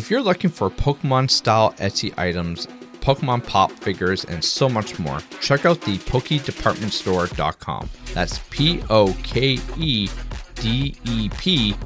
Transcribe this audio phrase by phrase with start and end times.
[0.00, 2.66] If you're looking for Pokemon style Etsy items,
[3.02, 7.90] Pokemon pop figures, and so much more, check out the PokeDepartmentStore.com.
[8.14, 10.08] That's P O K E
[10.54, 11.76] D E P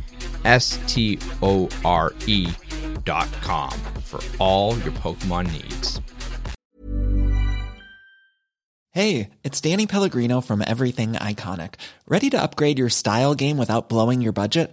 [0.44, 3.72] S T O R E.com
[4.04, 6.00] for all your Pokemon needs.
[8.92, 11.74] Hey, it's Danny Pellegrino from Everything Iconic.
[12.06, 14.72] Ready to upgrade your style game without blowing your budget?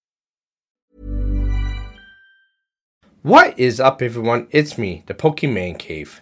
[3.23, 4.47] What is up, everyone?
[4.49, 6.21] It's me, the Pokemon Cave.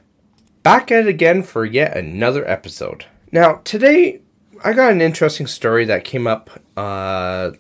[0.64, 3.06] Back at it again for yet another episode.
[3.32, 4.20] Now, today
[4.66, 7.52] I got an interesting story that came up uh,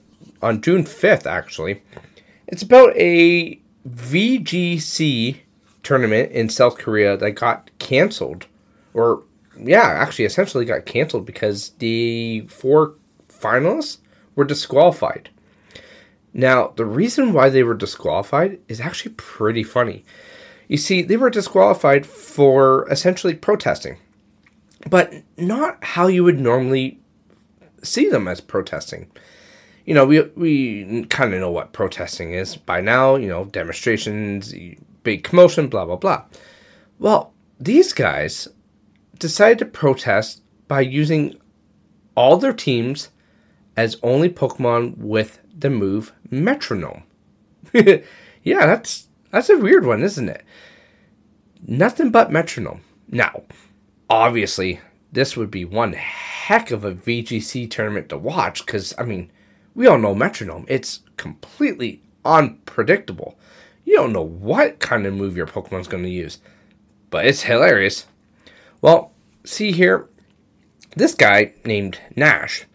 [0.41, 1.81] on June 5th, actually.
[2.47, 5.37] It's about a VGC
[5.83, 8.45] tournament in South Korea that got canceled.
[8.93, 9.23] Or,
[9.57, 12.95] yeah, actually, essentially got canceled because the four
[13.29, 13.99] finalists
[14.35, 15.29] were disqualified.
[16.33, 20.05] Now, the reason why they were disqualified is actually pretty funny.
[20.67, 23.97] You see, they were disqualified for essentially protesting,
[24.89, 26.99] but not how you would normally
[27.81, 29.09] see them as protesting.
[29.85, 33.15] You know, we we kind of know what protesting is by now.
[33.15, 34.53] You know, demonstrations,
[35.01, 36.25] big commotion, blah blah blah.
[36.99, 38.47] Well, these guys
[39.17, 41.39] decided to protest by using
[42.15, 43.09] all their teams
[43.75, 47.03] as only Pokemon with the move metronome.
[47.73, 48.01] yeah,
[48.43, 50.43] that's that's a weird one, isn't it?
[51.65, 52.81] Nothing but metronome.
[53.09, 53.43] Now,
[54.09, 54.79] obviously,
[55.11, 59.31] this would be one heck of a VGC tournament to watch because I mean,
[59.75, 60.65] we all know metronome.
[60.67, 63.37] It's completely unpredictable.
[63.85, 66.39] You don't know what kind of move your Pokemon's going to use,
[67.09, 68.05] but it's hilarious.
[68.81, 69.11] Well,
[69.43, 70.07] see here,
[70.95, 72.65] this guy named Nash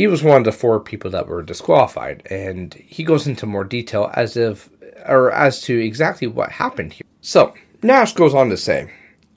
[0.00, 3.64] he was one of the four people that were disqualified, and he goes into more
[3.64, 4.70] detail as if
[5.06, 7.04] or as to exactly what happened here.
[7.20, 7.52] So
[7.82, 8.90] Nash goes on to say,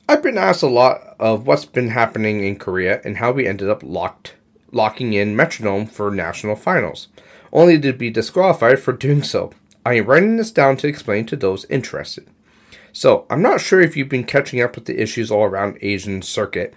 [0.07, 3.69] I've been asked a lot of what's been happening in Korea and how we ended
[3.69, 4.35] up locked
[4.72, 7.09] locking in metronome for national finals,
[7.51, 9.51] only to be disqualified for doing so.
[9.85, 12.25] I am writing this down to explain to those interested.
[12.94, 16.22] So, I'm not sure if you've been catching up with the issues all around Asian
[16.22, 16.74] circuit,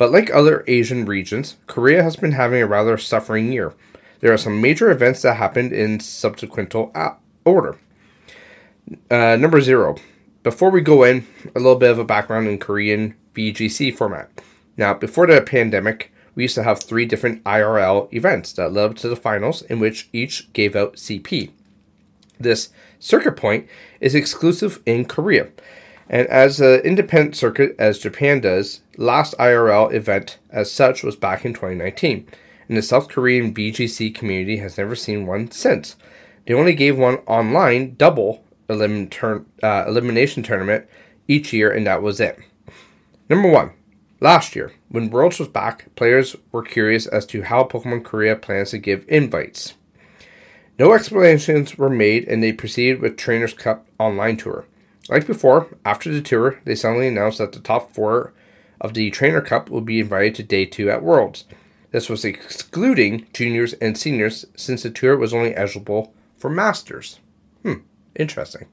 [0.00, 3.74] but like other Asian regions, Korea has been having a rather suffering year.
[4.20, 6.74] There are some major events that happened in subsequent
[7.44, 7.76] order.
[9.10, 9.96] Uh, number zero.
[10.42, 14.30] Before we go in, a little bit of a background in Korean VGC format.
[14.74, 18.96] Now, before the pandemic, we used to have three different IRL events that led up
[18.96, 21.50] to the finals, in which each gave out CP.
[22.38, 23.68] This circuit point
[24.00, 25.48] is exclusive in Korea
[26.10, 31.44] and as an independent circuit as Japan does, last IRL event as such was back
[31.44, 32.26] in 2019,
[32.68, 35.94] and the South Korean VGC community has never seen one since.
[36.46, 39.08] They only gave one online double elim-
[39.62, 40.88] uh, elimination tournament
[41.28, 42.40] each year, and that was it.
[43.28, 43.70] Number one,
[44.18, 48.70] last year, when Worlds was back, players were curious as to how Pokemon Korea plans
[48.70, 49.74] to give invites.
[50.76, 54.66] No explanations were made, and they proceeded with Trainers Cup online tour.
[55.10, 58.32] Like before, after the tour, they suddenly announced that the top four
[58.80, 61.46] of the Trainer Cup would be invited to day two at Worlds.
[61.90, 67.18] This was excluding juniors and seniors since the tour was only eligible for masters.
[67.64, 67.80] Hmm,
[68.14, 68.68] interesting.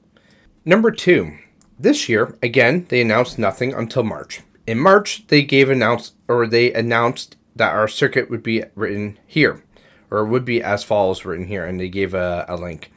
[0.64, 1.36] Number two,
[1.76, 4.42] this year, again, they announced nothing until March.
[4.64, 9.64] In March, they gave announced or they announced that our circuit would be written here,
[10.08, 12.92] or would be as follows written here, and they gave a, a link.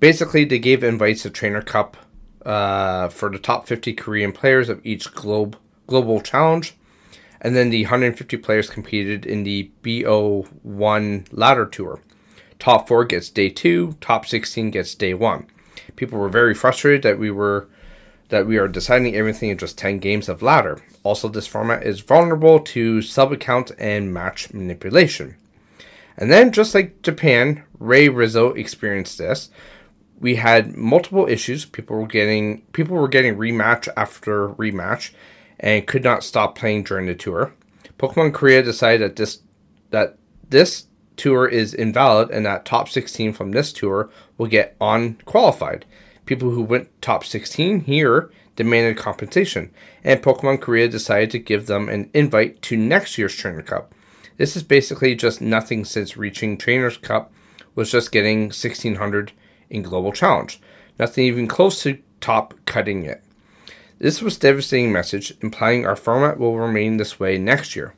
[0.00, 1.98] Basically, they gave invites to Trainer Cup
[2.48, 6.74] uh, for the top 50 Korean players of each globe global challenge.
[7.40, 12.00] And then the 150 players competed in the BO1 ladder tour.
[12.58, 15.46] Top 4 gets day 2, top 16 gets day 1.
[15.94, 17.68] People were very frustrated that we were
[18.30, 20.78] that we are deciding everything in just 10 games of ladder.
[21.02, 25.34] Also, this format is vulnerable to sub account and match manipulation.
[26.16, 29.48] And then, just like Japan, Ray Rizzo experienced this
[30.20, 31.64] we had multiple issues.
[31.64, 35.12] People were getting people were getting rematch after rematch,
[35.60, 37.52] and could not stop playing during the tour.
[37.98, 39.40] Pokemon Korea decided that this
[39.90, 40.18] that
[40.48, 40.86] this
[41.16, 45.84] tour is invalid and that top 16 from this tour will get on qualified.
[46.26, 49.72] People who went top 16 here demanded compensation,
[50.04, 53.94] and Pokemon Korea decided to give them an invite to next year's Trainer Cup.
[54.36, 57.32] This is basically just nothing since reaching Trainers Cup
[57.74, 59.32] was just getting 1600
[59.70, 60.60] in Global Challenge.
[60.98, 63.22] Nothing even close to top cutting it.
[63.98, 67.94] This was devastating message, implying our format will remain this way next year.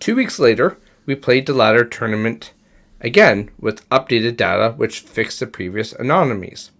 [0.00, 2.52] Two weeks later, we played the ladder tournament
[3.00, 6.70] again with updated data which fixed the previous anomalies.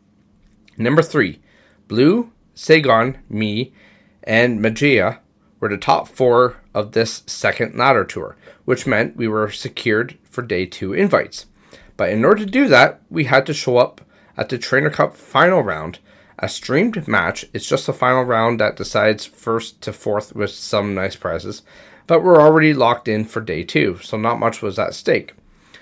[0.76, 1.40] Number three,
[1.86, 3.72] Blue, Sagon, me,
[4.22, 5.20] and Magia
[5.60, 10.42] were the top four of this second ladder tour, which meant we were secured for
[10.42, 11.46] day two invites.
[11.96, 14.00] But in order to do that, we had to show up
[14.36, 15.98] at the Trainer Cup final round.
[16.38, 20.94] A streamed match, it's just the final round that decides first to fourth with some
[20.94, 21.62] nice prizes,
[22.06, 25.34] but we're already locked in for day two, so not much was at stake.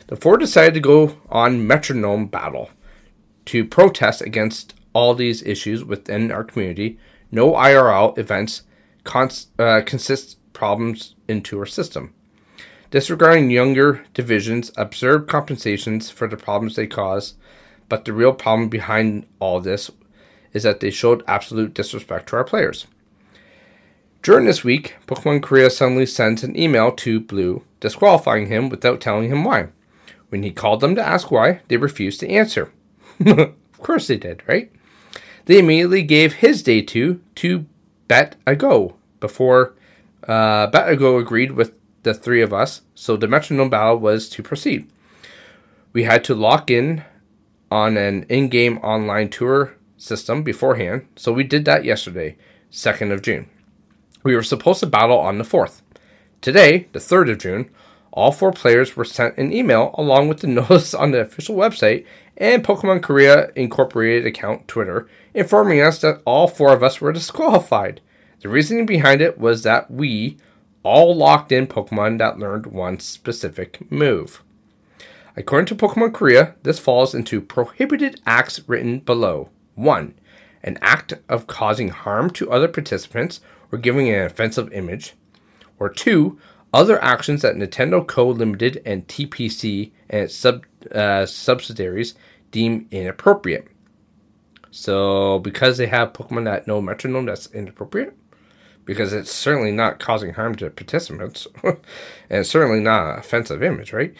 [0.08, 2.70] The four decided to go on metronome battle
[3.46, 6.98] to protest against all these issues within our community.
[7.30, 8.62] No IRL events
[9.04, 12.14] cons- uh, consist problems into our system.
[12.90, 17.34] Disregarding younger divisions, absurd compensations for the problems they cause,
[17.92, 19.90] but the real problem behind all this
[20.54, 22.86] is that they showed absolute disrespect to our players.
[24.22, 29.28] During this week, Pokemon Korea suddenly sends an email to Blue disqualifying him without telling
[29.28, 29.66] him why.
[30.30, 32.72] When he called them to ask why, they refused to answer.
[33.26, 34.72] of course they did, right?
[35.44, 37.66] They immediately gave his day two to
[38.08, 39.74] Bet a Go before
[40.26, 41.74] uh, Bet a Go agreed with
[42.04, 44.90] the three of us, so the metronome battle was to proceed.
[45.92, 47.04] We had to lock in
[47.72, 52.36] on an in game online tour system beforehand, so we did that yesterday,
[52.70, 53.48] 2nd of June.
[54.22, 55.80] We were supposed to battle on the 4th.
[56.42, 57.70] Today, the 3rd of June,
[58.12, 62.04] all four players were sent an email along with the notice on the official website
[62.36, 68.02] and Pokemon Korea Incorporated account Twitter, informing us that all four of us were disqualified.
[68.40, 70.36] The reasoning behind it was that we
[70.82, 74.42] all locked in Pokemon that learned one specific move.
[75.36, 79.48] According to Pokemon Korea, this falls into prohibited acts written below.
[79.74, 80.14] 1.
[80.62, 83.40] An act of causing harm to other participants
[83.70, 85.14] or giving an offensive image.
[85.78, 86.38] Or 2
[86.72, 88.28] other actions that Nintendo Co.
[88.28, 90.64] Limited and TPC and its sub,
[90.94, 92.14] uh, subsidiaries
[92.50, 93.68] deem inappropriate.
[94.70, 98.16] So, because they have Pokemon that know metronome, that's inappropriate.
[98.84, 101.46] Because it's certainly not causing harm to participants,
[102.30, 104.14] and certainly not an offensive image, right?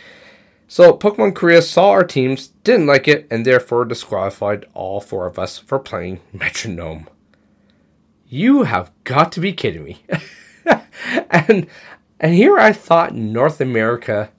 [0.68, 5.38] So, Pokemon Korea saw our teams, didn't like it, and therefore disqualified all four of
[5.38, 7.08] us for playing metronome.
[8.26, 10.02] You have got to be kidding me.
[11.30, 11.66] and
[12.18, 14.30] and here I thought North America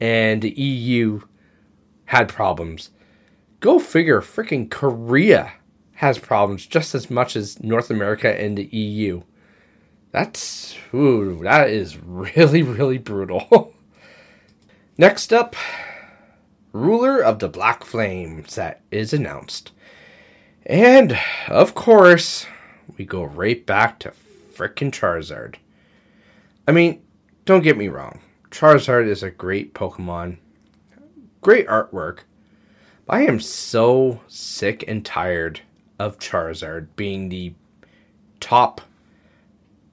[0.00, 1.22] and the EU
[2.06, 2.90] had problems.
[3.60, 5.52] Go figure, freaking Korea
[5.94, 9.22] has problems just as much as North America and the EU.
[10.12, 13.74] That's ooh, that is really really brutal.
[15.00, 15.56] Next up,
[16.74, 19.72] Ruler of the Black Flame set is announced.
[20.66, 21.18] And
[21.48, 22.44] of course,
[22.98, 24.12] we go right back to
[24.52, 25.54] frickin' Charizard.
[26.68, 27.00] I mean,
[27.46, 28.20] don't get me wrong,
[28.50, 30.36] Charizard is a great Pokemon,
[31.40, 32.24] great artwork.
[33.06, 35.62] But I am so sick and tired
[35.98, 37.54] of Charizard being the
[38.38, 38.82] top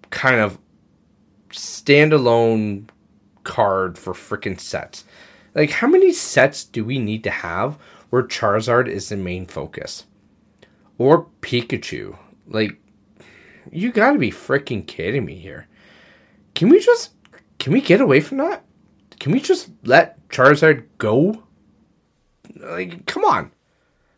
[0.10, 0.60] kind of
[1.52, 2.90] standalone
[3.48, 5.06] card for freaking sets.
[5.56, 10.06] Like, how many sets do we need to have where Charizard is the main focus?
[10.98, 12.18] Or Pikachu?
[12.46, 12.80] Like,
[13.72, 15.68] you gotta be freaking kidding me here.
[16.54, 17.12] Can we just
[17.58, 18.64] can we get away from that?
[19.20, 21.44] Can we just let Charizard go?
[22.56, 23.52] Like, come on.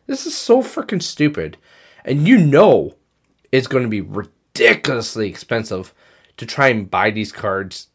[0.06, 1.56] This is so freaking stupid.
[2.04, 2.96] And you know
[3.52, 5.94] it's going to be ridiculously expensive
[6.36, 7.89] to try and buy these cards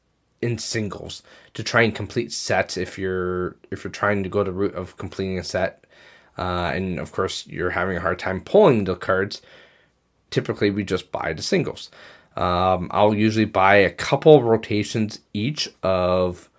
[0.45, 1.23] in singles
[1.53, 4.97] to try and complete sets if you're if you're trying to go the route of
[4.97, 5.83] completing a set
[6.37, 9.41] uh, and of course you're having a hard time pulling the cards
[10.29, 11.89] typically we just buy the singles
[12.35, 16.49] um, I'll usually buy a couple rotations each of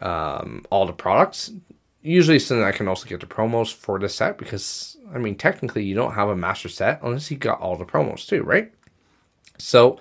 [0.00, 1.52] um, all the products.
[2.02, 5.36] Usually, so that I can also get the promos for the set because I mean,
[5.36, 8.72] technically, you don't have a master set unless you got all the promos too, right?
[9.58, 9.98] So,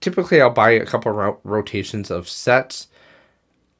[0.00, 2.88] typically, I'll buy a couple ro- rotations of sets,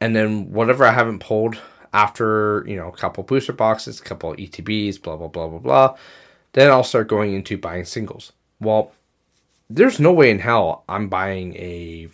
[0.00, 1.58] and then whatever I haven't pulled
[1.92, 5.96] after you know a couple booster boxes, a couple ETBs, blah blah blah blah blah.
[6.52, 8.32] Then I'll start going into buying singles.
[8.61, 8.92] Well,
[9.68, 12.08] there's no way in hell I'm buying a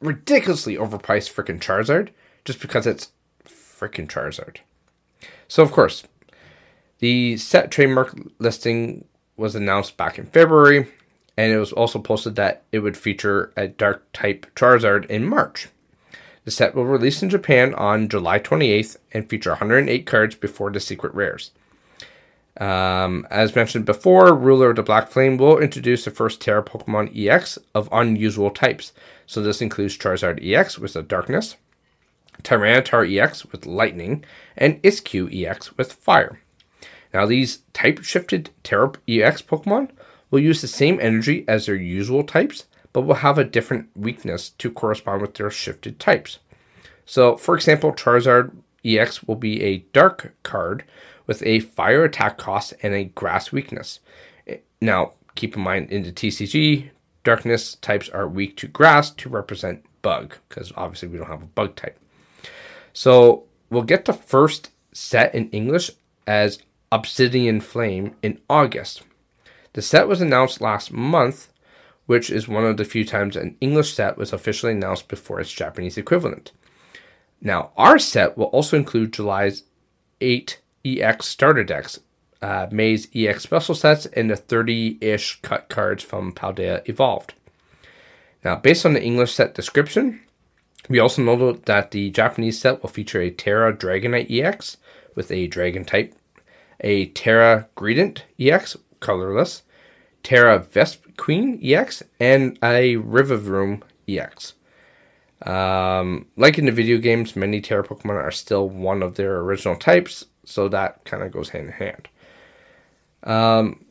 [0.00, 2.10] ridiculously overpriced freaking Charizard
[2.44, 3.10] just because it's
[3.46, 4.58] freaking Charizard.
[5.48, 6.04] So of course,
[6.98, 9.04] the set trademark listing
[9.36, 10.88] was announced back in February,
[11.38, 15.68] and it was also posted that it would feature a dark type Charizard in March.
[16.44, 20.80] The set will release in Japan on July 28th and feature 108 cards before the
[20.80, 21.52] secret rares.
[22.60, 27.16] Um, as mentioned before, Ruler of the Black Flame will introduce the first Tera Pokemon
[27.16, 28.92] EX of unusual types.
[29.24, 31.54] So this includes Charizard EX with a Darkness,
[32.42, 34.24] Tyranitar EX with Lightning,
[34.56, 36.40] and Eiscue EX with Fire.
[37.14, 39.90] Now these type shifted Tera EX Pokemon
[40.30, 44.50] will use the same energy as their usual types, but will have a different weakness
[44.50, 46.38] to correspond with their shifted types.
[47.04, 48.54] So, for example, Charizard
[48.84, 50.84] EX will be a dark card
[51.26, 54.00] with a fire attack cost and a grass weakness.
[54.80, 56.90] Now, keep in mind in the TCG,
[57.24, 61.46] darkness types are weak to grass to represent bug, because obviously we don't have a
[61.46, 61.98] bug type.
[62.92, 65.90] So, we'll get the first set in English
[66.26, 66.58] as
[66.90, 69.02] Obsidian Flame in August.
[69.78, 71.52] The set was announced last month,
[72.06, 75.52] which is one of the few times an English set was officially announced before its
[75.52, 76.50] Japanese equivalent.
[77.40, 79.62] Now, our set will also include July's
[80.20, 82.00] 8 EX starter decks,
[82.42, 87.34] uh, May's EX special sets, and the 30 ish cut cards from Paldea Evolved.
[88.44, 90.22] Now, based on the English set description,
[90.88, 94.78] we also know that the Japanese set will feature a Tera Dragonite EX
[95.14, 96.16] with a Dragon type,
[96.80, 99.62] a Tera Greedent EX, colorless,
[100.28, 100.62] Tera
[101.16, 104.52] Queen EX, and a Rillaboom EX.
[105.40, 109.74] Um, like in the video games, many Tera Pokemon are still one of their original
[109.74, 112.08] types, so that kind of goes hand in hand.
[113.22, 113.86] Um,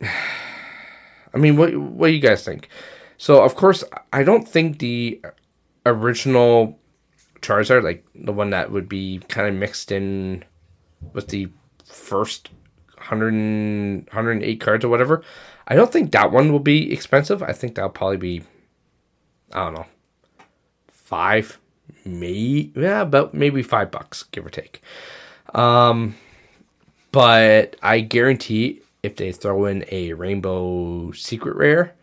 [0.00, 2.70] I mean, what what do you guys think?
[3.18, 5.20] So, of course, I don't think the
[5.84, 6.78] original
[7.42, 10.46] Charizard, like the one that would be kind of mixed in
[11.12, 11.50] with the
[11.84, 12.48] first
[12.94, 15.22] 100, 108 cards or whatever,
[15.68, 17.42] I don't think that one will be expensive.
[17.42, 18.42] I think that'll probably be,
[19.52, 19.86] I don't know,
[20.88, 21.58] five,
[22.06, 24.80] maybe, yeah, about maybe five bucks, give or take.
[25.54, 26.16] Um,
[27.12, 31.94] but I guarantee if they throw in a rainbow secret rare,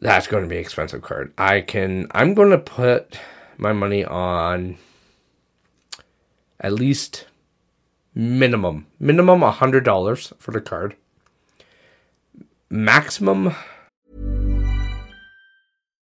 [0.00, 1.32] that's going to be an expensive card.
[1.36, 3.18] I can, I'm going to put
[3.56, 4.78] my money on
[6.60, 7.26] at least
[8.14, 10.94] minimum, minimum a hundred dollars for the card
[12.70, 13.54] maximum.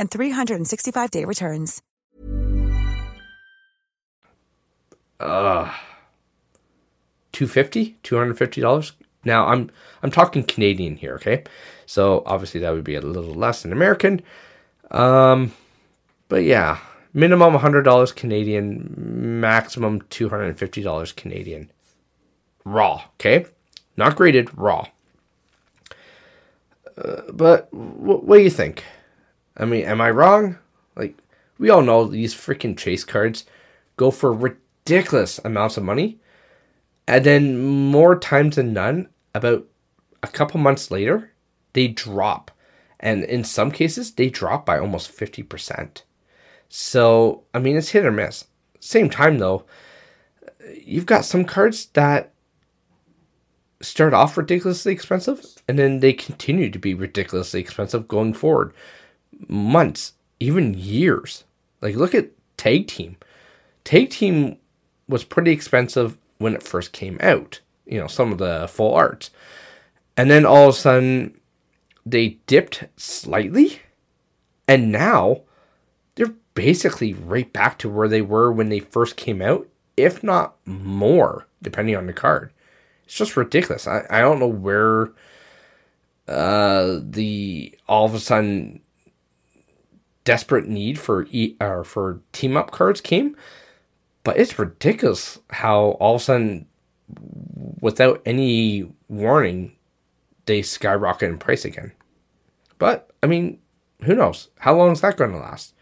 [0.00, 1.82] and 365-day returns.
[5.20, 5.70] Uh
[7.32, 8.92] 250 $250
[9.24, 9.70] now i'm
[10.02, 11.44] i'm talking canadian here okay?
[11.86, 14.22] So obviously that would be a little less than american.
[14.90, 15.52] Um
[16.28, 16.78] but yeah
[17.12, 18.94] minimum $100 canadian
[19.40, 21.70] maximum $250 canadian.
[22.64, 23.46] Raw okay?
[23.96, 24.86] Not graded raw.
[26.96, 28.84] Uh, but wh- what do you think
[29.60, 30.58] i mean am i wrong?
[30.96, 31.16] Like
[31.58, 33.44] we all know these freaking chase cards
[33.96, 36.18] go for ridiculous amounts of money
[37.06, 39.66] and then more times than none about
[40.22, 41.32] a couple months later
[41.72, 42.50] they drop.
[42.98, 46.02] And in some cases they drop by almost 50%
[46.68, 48.46] so i mean it's hit or miss.
[48.80, 49.64] Same time though
[50.84, 52.32] you've got some cards that
[53.82, 58.72] start off ridiculously expensive and then they continue to be ridiculously expensive going forward.
[59.48, 61.44] Months, even years.
[61.80, 63.16] Like look at Tag Team.
[63.84, 64.56] Tag Team
[65.08, 67.60] was pretty expensive when it first came out.
[67.86, 69.30] You know, some of the full arts.
[70.16, 71.40] And then all of a sudden
[72.04, 73.80] they dipped slightly
[74.68, 75.42] and now
[76.14, 79.66] they're basically right back to where they were when they first came out,
[79.96, 82.52] if not more, depending on the card.
[83.04, 83.88] It's just ridiculous.
[83.88, 85.10] I, I don't know where
[86.28, 88.80] uh, the all of a sudden
[90.24, 93.36] desperate need for e or for team up cards came,
[94.24, 96.66] but it's ridiculous how all of a sudden,
[97.80, 99.72] without any warning,
[100.46, 101.92] they skyrocket in price again.
[102.78, 103.58] But I mean,
[104.02, 104.48] who knows?
[104.58, 105.74] How long is that going to last?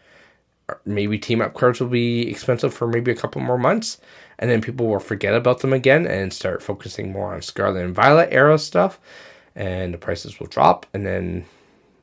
[0.85, 3.99] Maybe team up cards will be expensive for maybe a couple more months,
[4.37, 7.95] and then people will forget about them again and start focusing more on Scarlet and
[7.95, 8.99] Violet era stuff,
[9.55, 11.45] and the prices will drop, and then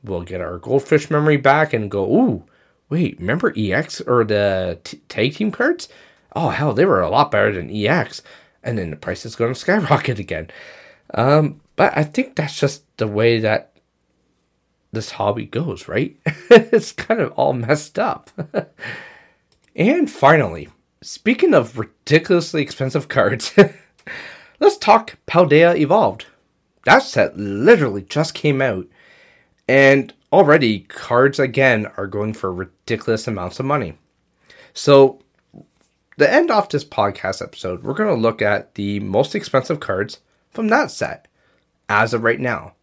[0.03, 2.43] we'll get our goldfish memory back and go, ooh,
[2.89, 5.89] wait, remember EX or the t- tag team cards?
[6.35, 8.21] Oh hell, they were a lot better than EX,
[8.63, 10.49] and then the price is going to skyrocket again.
[11.13, 13.71] Um, but I think that's just the way that
[14.91, 16.17] this hobby goes, right?
[16.25, 18.29] it's kind of all messed up.
[19.75, 20.69] and finally,
[21.01, 23.53] speaking of ridiculously expensive cards,
[24.59, 26.25] let's talk Paldea Evolved.
[26.85, 28.87] That set literally just came out,
[29.67, 33.97] and already cards again are going for ridiculous amounts of money.
[34.73, 35.21] So,
[36.17, 40.19] to end off this podcast episode, we're going to look at the most expensive cards
[40.49, 41.27] from that set
[41.89, 42.73] as of right now.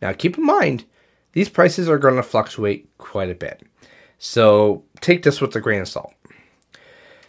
[0.00, 0.84] Now, keep in mind,
[1.32, 3.62] these prices are going to fluctuate quite a bit.
[4.18, 6.14] So take this with a grain of salt.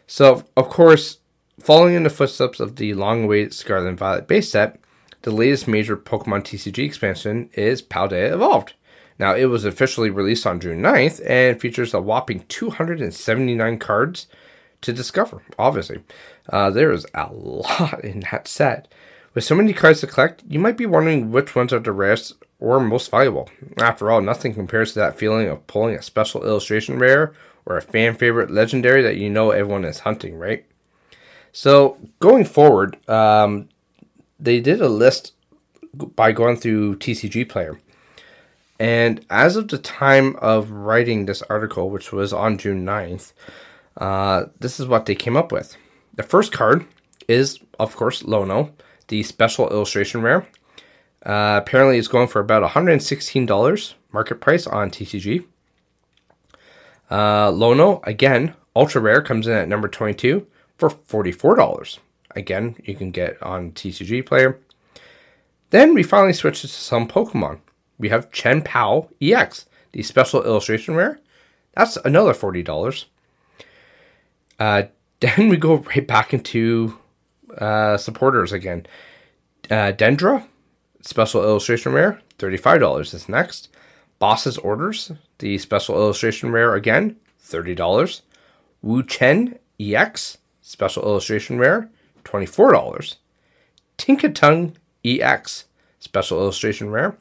[0.08, 1.18] So, of course,
[1.60, 4.80] following in the footsteps of the long awaited Scarlet and Violet base set,
[5.24, 8.74] the latest major Pokemon TCG expansion is Paldea Evolved.
[9.18, 14.28] Now, it was officially released on June 9th and features a whopping 279 cards
[14.82, 16.02] to discover, obviously.
[16.50, 18.92] Uh, there is a lot in that set.
[19.34, 22.34] With so many cards to collect, you might be wondering which ones are the rarest
[22.60, 23.50] or most valuable.
[23.78, 27.34] After all, nothing compares to that feeling of pulling a special illustration rare
[27.66, 30.66] or a fan favorite legendary that you know everyone is hunting, right?
[31.52, 33.70] So, going forward, um,
[34.40, 35.34] they did a list
[35.94, 37.80] by going through TCG Player.
[38.80, 43.34] And as of the time of writing this article, which was on June 9th,
[43.98, 45.78] uh, this is what they came up with.
[46.16, 46.86] The first card
[47.28, 48.74] is, of course, Lono,
[49.08, 50.48] the special illustration rare.
[51.26, 55.46] Uh, apparently, it's going for about $116 market price on TCG.
[57.10, 60.46] Uh, Lono, again, ultra rare, comes in at number 22
[60.78, 62.00] for $44.
[62.36, 64.60] Again, you can get on TCG player.
[65.70, 67.60] Then we finally switch to some Pokemon.
[67.98, 71.20] We have Chien-Pao EX, the special illustration rare.
[71.76, 73.06] That's another $40.
[74.60, 74.84] Uh,
[75.20, 76.98] then we go right back into
[77.58, 78.86] uh, supporters again.
[79.72, 80.46] Uh, Dendra,
[81.02, 83.70] special illustration rare, $35 is next.
[84.20, 88.22] Boss's Orders, the special illustration rare again, $30.
[88.82, 91.90] Wo-Chien EX, special illustration rare,
[92.24, 93.16] $24.
[93.98, 95.66] Tinkaton EX,
[96.00, 97.18] special illustration rare,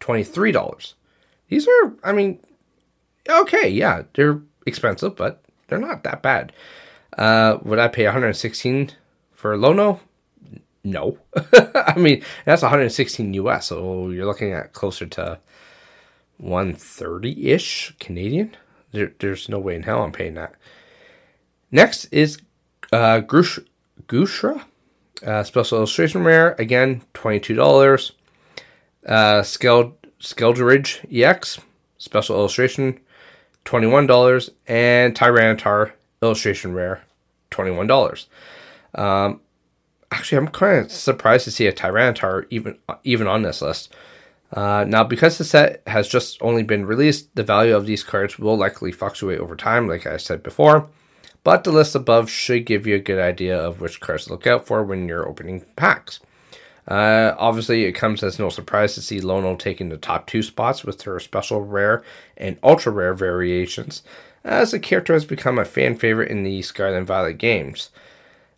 [0.00, 0.94] $23.
[1.48, 2.38] These are, I mean,
[3.28, 6.52] okay, yeah, they're expensive, but they're not that bad.
[7.16, 8.92] Uh, would I pay 116
[9.32, 10.00] for Lono?
[10.82, 11.18] No.
[11.74, 15.38] I mean, that's 116 US, so you're looking at closer to
[16.38, 18.56] 130 ish Canadian.
[18.92, 20.54] There, there's no way in hell I'm paying that.
[21.70, 22.38] Next is
[22.92, 24.64] uh, Gushra,
[25.24, 26.56] uh, special illustration rare.
[26.58, 28.12] Again, $22.
[29.06, 31.58] Uh, Skeld, Skeldridge EX,
[31.98, 33.00] special illustration,
[33.64, 34.50] $21.
[34.66, 37.02] And Tyranitar, illustration rare,
[37.50, 38.26] $21.
[38.94, 39.40] Um,
[40.10, 43.94] actually, I'm kind of surprised to see a Tyranitar even even on this list.
[44.52, 48.36] Uh, now, because the set has just only been released, the value of these cards
[48.38, 50.88] will likely fluctuate over time, like I said before.
[51.44, 54.46] But the list above should give you a good idea of which cards to look
[54.46, 56.20] out for when you're opening packs.
[56.90, 60.82] Uh, obviously, it comes as no surprise to see Lono taking the top two spots
[60.84, 62.02] with her special rare
[62.36, 64.02] and ultra rare variations,
[64.42, 67.90] as the character has become a fan favorite in the Scarlet and Violet games.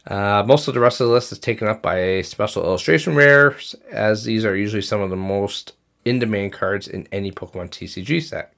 [0.07, 3.75] Uh, most of the rest of the list is taken up by special illustration rares,
[3.91, 5.75] as these are usually some of the most
[6.07, 8.55] in demand cards in any Pokemon TCG set.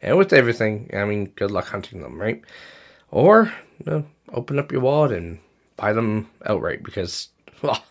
[0.00, 2.40] And with everything, I mean, good luck hunting them, right?
[3.10, 5.40] Or you know, open up your wallet and
[5.76, 7.28] buy them outright because,
[7.62, 7.84] well,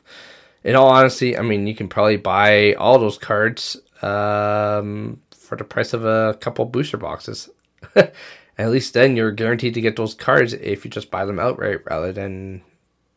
[0.64, 5.64] in all honesty, I mean, you can probably buy all those cards um, for the
[5.64, 7.50] price of a couple booster boxes.
[7.96, 11.80] at least then you're guaranteed to get those cards if you just buy them outright
[11.90, 12.62] rather than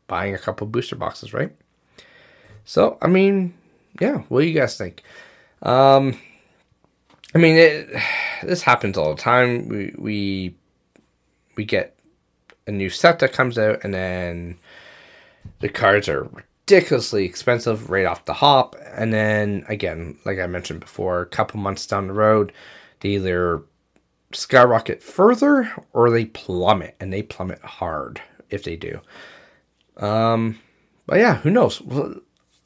[0.07, 1.53] buying a couple booster boxes, right?
[2.65, 3.55] So, I mean,
[4.01, 5.03] yeah, what do you guys think?
[5.63, 6.19] Um,
[7.35, 7.89] I mean, it,
[8.43, 9.69] this happens all the time.
[9.69, 10.55] We we
[11.57, 11.97] we get
[12.67, 14.59] a new set that comes out, and then
[15.61, 16.31] the cards are
[16.67, 18.77] ridiculously expensive right off the hop.
[18.95, 22.53] And then again, like I mentioned before, a couple months down the road,
[23.01, 23.63] they either
[24.33, 29.01] skyrocket further or they plummet, and they plummet hard if they do.
[29.97, 30.59] Um,
[31.07, 31.81] but yeah, who knows?
[31.83, 32.17] Well,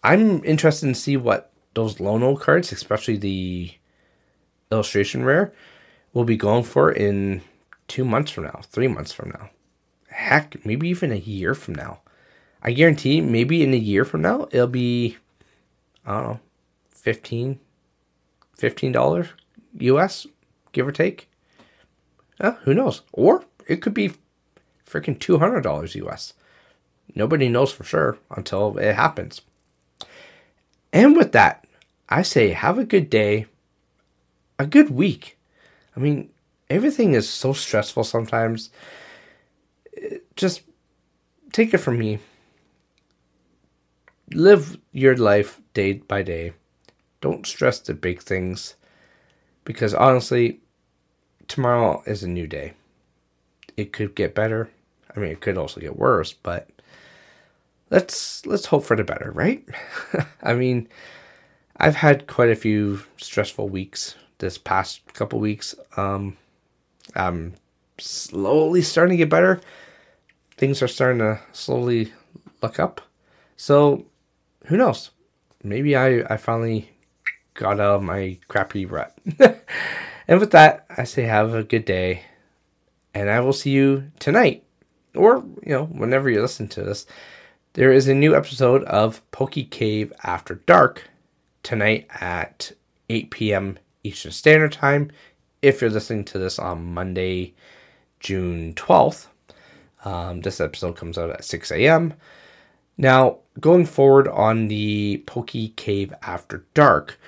[0.03, 3.73] I'm interested to see what those Lono cards, especially the
[4.71, 5.53] illustration rare,
[6.13, 7.43] will be going for in
[7.89, 9.51] two months from now, three months from now.
[10.09, 12.01] Heck, maybe even a year from now.
[12.63, 15.17] I guarantee maybe in a year from now, it'll be,
[16.05, 16.41] I don't know,
[16.91, 17.61] 15
[18.59, 19.29] $15
[19.81, 20.27] US,
[20.73, 21.31] give or take.
[22.41, 23.03] Uh, who knows?
[23.13, 24.13] Or it could be
[24.87, 26.35] freaking $200 US.
[27.15, 29.41] Nobody knows for sure until it happens.
[30.93, 31.67] And with that,
[32.09, 33.47] I say have a good day,
[34.59, 35.39] a good week.
[35.97, 36.31] I mean,
[36.71, 38.71] everything is so stressful sometimes.
[40.37, 40.63] Just
[41.53, 42.19] take it from me.
[44.33, 46.53] Live your life day by day.
[47.21, 48.77] Don't stress the big things
[49.65, 50.61] because honestly,
[51.47, 52.75] tomorrow is a new day.
[53.77, 54.71] It could get better.
[55.15, 56.69] I mean, it could also get worse, but
[57.91, 59.65] let's let's hope for the better, right?
[60.43, 60.89] I mean,
[61.77, 65.75] I've had quite a few stressful weeks this past couple weeks.
[65.97, 66.37] Um,
[67.15, 67.55] I'm
[67.99, 69.61] slowly starting to get better.
[70.57, 72.13] Things are starting to slowly
[72.63, 73.01] look up.
[73.57, 74.07] So,
[74.69, 75.11] who knows?
[75.63, 76.91] Maybe I, I finally
[77.55, 79.17] got out of my crappy rut.
[80.29, 82.23] and with that, I say have a good day.
[83.15, 84.63] And I will see you tonight,
[85.15, 87.07] or, you know, whenever you listen to this.
[87.73, 91.09] There is a new episode of Pokey Cave After Dark
[91.63, 92.73] tonight at
[93.09, 93.79] 8 p.m.
[94.05, 95.11] Eastern Standard Time.
[95.63, 97.55] If you're listening to this on Monday,
[98.21, 99.29] June 12th,
[100.05, 102.15] um, this episode comes out at 6 a.m.
[102.99, 107.19] Now, going forward on the Pokey Cave After Dark,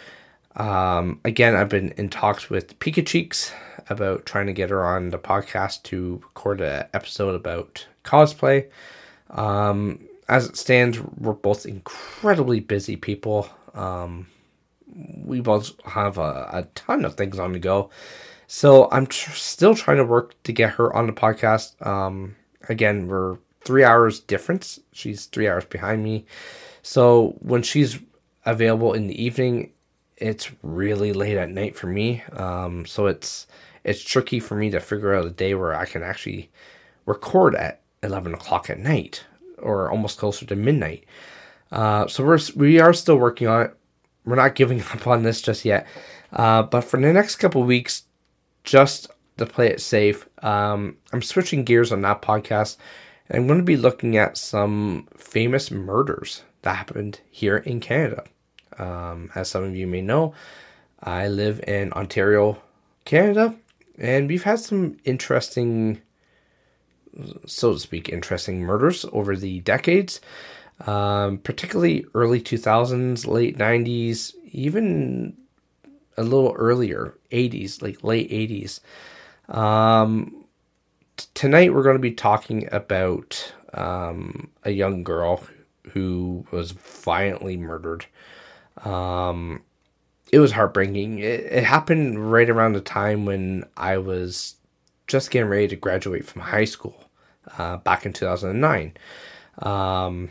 [0.56, 3.52] um, again, I've been in talks with Pikacheeks
[3.88, 8.68] about trying to get her on the podcast to record an episode about cosplay.
[9.30, 13.48] Um, as it stands, we're both incredibly busy people.
[13.74, 14.26] Um,
[15.24, 17.90] we both have a, a, ton of things on the go.
[18.48, 21.84] So I'm tr- still trying to work to get her on the podcast.
[21.86, 22.34] Um,
[22.68, 24.80] again, we're three hours difference.
[24.92, 26.24] She's three hours behind me.
[26.82, 27.98] So when she's
[28.44, 29.72] available in the evening,
[30.16, 32.22] it's really late at night for me.
[32.32, 33.46] Um, so it's
[33.84, 36.50] it's tricky for me to figure out a day where I can actually
[37.06, 39.24] record at 11 o'clock at night
[39.58, 41.04] or almost closer to midnight.
[41.72, 43.76] Uh, so we're we are still working on it.
[44.24, 45.86] We're not giving up on this just yet.
[46.32, 48.04] Uh, but for the next couple weeks,
[48.64, 52.76] just to play it safe, um, I'm switching gears on that podcast.
[53.30, 58.24] I'm going to be looking at some famous murders that happened here in Canada.
[58.78, 60.34] Um, as some of you may know,
[61.02, 62.60] I live in Ontario,
[63.04, 63.54] Canada,
[63.98, 66.00] and we've had some interesting
[67.46, 70.20] so to speak, interesting murders over the decades,
[70.86, 75.36] um, particularly early 2000s, late 90s, even
[76.16, 78.80] a little earlier, 80s, like late 80s.
[79.54, 80.44] Um,
[81.34, 85.44] tonight we're going to be talking about um, a young girl
[85.92, 88.06] who was violently murdered.
[88.84, 89.62] Um,
[90.32, 91.18] it was heartbreaking.
[91.18, 94.56] It, it happened right around the time when I was
[95.06, 97.04] just getting ready to graduate from high school
[97.58, 98.96] uh, back in 2009.
[99.58, 100.30] Um,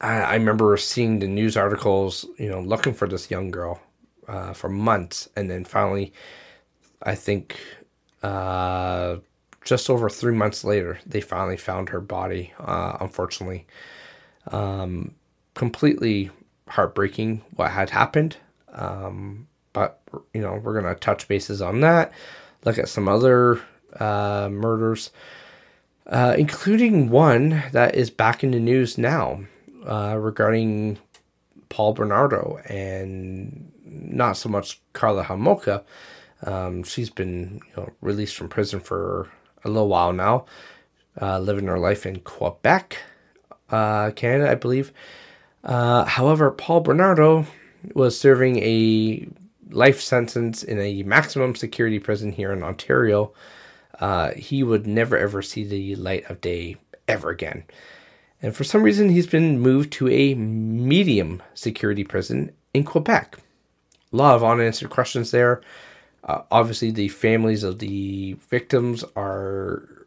[0.00, 3.80] I, I, remember seeing the news articles, you know, looking for this young girl
[4.28, 6.12] uh, for months, and then finally,
[7.02, 7.58] I think
[8.22, 9.16] uh,
[9.64, 12.52] just over three months later, they finally found her body.
[12.58, 13.66] Uh, unfortunately,
[14.50, 15.14] um,
[15.54, 16.30] completely
[16.68, 18.36] heartbreaking what had happened.
[18.72, 20.00] Um, but
[20.32, 22.12] you know, we're gonna touch bases on that.
[22.64, 23.60] Look at some other
[23.98, 25.10] uh, murders
[26.08, 29.40] uh, including one that is back in the news now
[29.86, 30.98] uh, regarding
[31.68, 35.84] Paul Bernardo and not so much Karla Homolka.
[36.44, 39.28] Um, she's been you know, released from prison for
[39.64, 40.46] a little while now,
[41.20, 42.98] uh, living her life in Quebec,
[43.70, 44.92] uh, Canada, I believe.
[45.64, 47.46] Uh, however, Paul Bernardo
[47.94, 49.28] was serving a
[49.70, 53.32] life sentence in a maximum security prison here in Ontario.
[54.00, 57.64] Uh, he would never ever see the light of day ever again.
[58.40, 63.38] And for some reason, he's been moved to a medium security prison in Quebec.
[64.12, 65.60] A lot of unanswered questions there.
[66.28, 70.06] Uh, obviously, the families of the victims are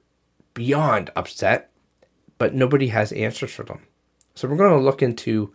[0.54, 1.72] beyond upset,
[2.38, 3.82] but nobody has answers for them.
[4.36, 5.52] So, we're going to look into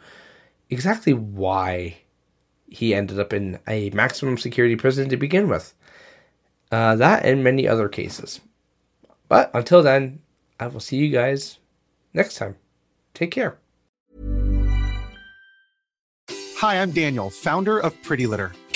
[0.69, 1.99] exactly why
[2.69, 5.73] he ended up in a maximum security prison to begin with.
[6.73, 8.41] Uh, that and many other cases.
[9.29, 10.21] But until then,
[10.59, 11.59] I will see you guys
[12.13, 12.57] next time.
[13.15, 13.59] Take care.
[16.59, 18.53] Hi, I'm Daniel, founder of Pretty Litter.